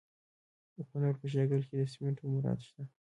د 0.75 0.77
کونړ 0.89 1.11
په 1.19 1.25
شیګل 1.31 1.61
کې 1.67 1.75
د 1.79 1.83
سمنټو 1.93 2.25
مواد 2.33 2.59
شته. 2.67 2.83